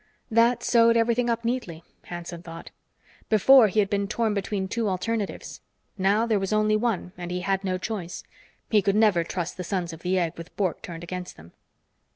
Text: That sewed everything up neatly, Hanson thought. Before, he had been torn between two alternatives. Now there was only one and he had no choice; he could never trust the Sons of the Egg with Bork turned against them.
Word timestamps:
That 0.31 0.63
sewed 0.63 0.97
everything 0.97 1.29
up 1.29 1.45
neatly, 1.45 1.83
Hanson 2.05 2.41
thought. 2.41 2.71
Before, 3.29 3.67
he 3.67 3.79
had 3.81 3.87
been 3.91 4.07
torn 4.07 4.33
between 4.33 4.67
two 4.67 4.89
alternatives. 4.89 5.61
Now 5.95 6.25
there 6.25 6.39
was 6.39 6.51
only 6.51 6.75
one 6.75 7.11
and 7.19 7.29
he 7.29 7.41
had 7.41 7.63
no 7.63 7.77
choice; 7.77 8.23
he 8.71 8.81
could 8.81 8.95
never 8.95 9.23
trust 9.23 9.57
the 9.57 9.63
Sons 9.63 9.93
of 9.93 9.99
the 9.99 10.17
Egg 10.17 10.39
with 10.39 10.55
Bork 10.57 10.81
turned 10.81 11.03
against 11.03 11.37
them. 11.37 11.51